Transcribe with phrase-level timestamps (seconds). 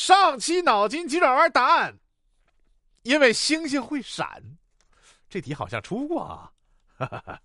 [0.00, 1.98] 上期脑筋急转弯答案，
[3.02, 4.56] 因为星星会闪，
[5.28, 6.52] 这题好像出过啊。
[6.96, 7.42] 哈哈哈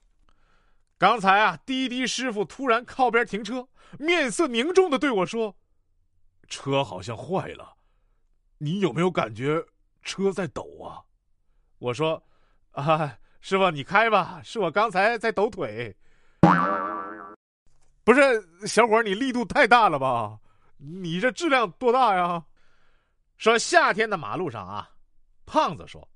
[0.98, 3.68] 刚才啊，滴滴师傅突然靠边停车，
[4.00, 5.58] 面色凝重的对我说
[6.48, 7.76] ：“车好像坏了，
[8.60, 9.62] 你有没有感觉
[10.02, 11.04] 车在抖啊？”
[11.80, 12.24] 我说
[12.72, 15.94] ：“啊，师傅你开吧，是我刚才在抖腿。”
[18.06, 20.40] 不是小伙，你力度太大了吧？
[20.78, 22.46] 你这质量多大呀？
[23.38, 24.90] 说夏天的马路上啊，
[25.46, 26.08] 胖子说：“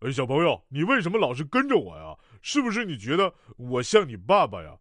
[0.00, 2.16] 哎，小朋友，你为什么老是跟着我呀？
[2.42, 4.76] 是不是你觉得我像你爸爸呀？”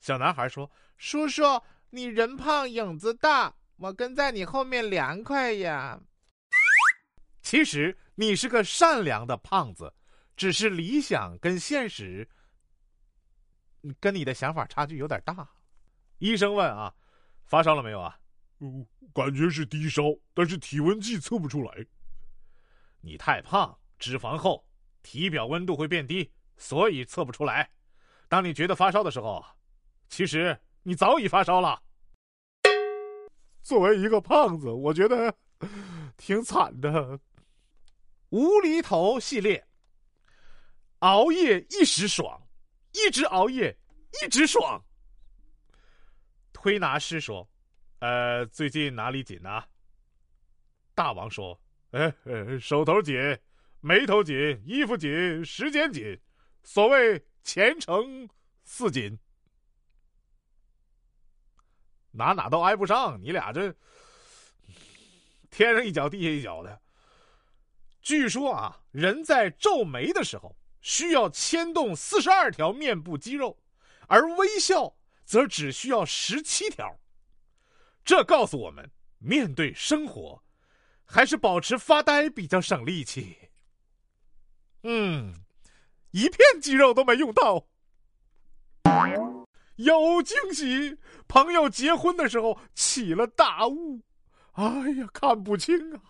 [0.00, 1.42] 小男孩说：“叔叔，
[1.90, 6.00] 你人胖影子大，我跟在你后面凉快呀。”
[7.42, 9.92] 其实你是个善良的胖子，
[10.36, 12.28] 只是理想跟现实，
[13.98, 15.48] 跟你的想法差距有点大。
[16.18, 16.94] 医生问啊，
[17.44, 18.16] 发烧了没有啊？
[18.60, 20.02] 嗯，感觉是低烧，
[20.32, 21.86] 但是体温计测不出来。
[23.00, 24.64] 你太胖，脂肪厚，
[25.02, 27.70] 体表温度会变低，所以测不出来。
[28.28, 29.44] 当你觉得发烧的时候，
[30.08, 31.80] 其实你早已发烧了。
[33.62, 35.34] 作为一个胖子，我觉得
[36.16, 37.18] 挺惨的。
[38.30, 39.64] 无厘头系列，
[41.00, 42.42] 熬夜一时爽，
[42.92, 43.76] 一直熬夜
[44.22, 44.82] 一直爽。
[46.52, 47.48] 推拿师说
[47.98, 49.64] ：“呃，最近哪里紧呢？”
[50.94, 51.60] 大王说
[51.92, 52.12] ：“哎，
[52.60, 53.14] 手头紧，
[53.80, 56.18] 眉头紧，衣服紧，时间紧，
[56.62, 58.28] 所谓前程
[58.64, 59.18] 似锦，
[62.12, 63.20] 哪哪都挨不上。
[63.20, 63.74] 你俩这
[65.50, 66.80] 天上一脚地下一脚的。
[68.00, 73.58] 据说啊，人在皱眉的时候需要牵动四十二条面部肌肉，
[74.06, 74.94] 而微笑。”
[75.26, 77.00] 则只需要十七条。
[78.06, 80.40] 这告诉我们，面对生活，
[81.04, 83.36] 还是保持发呆比较省力气。
[84.84, 85.34] 嗯，
[86.12, 87.66] 一片肌肉都没用到。
[89.74, 90.96] 有惊喜！
[91.26, 94.00] 朋友结婚的时候起了大雾，
[94.52, 96.00] 哎呀，看不清啊！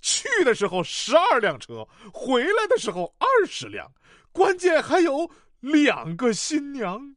[0.00, 3.90] 去的时候十二辆车，回来的时候二十辆，
[4.32, 5.30] 关键还有
[5.60, 7.14] 两个新娘。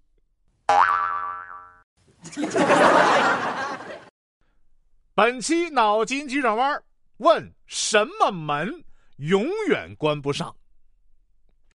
[5.15, 6.83] 本期脑筋急转弯
[7.17, 8.83] 问：什么门
[9.17, 10.55] 永远关不上？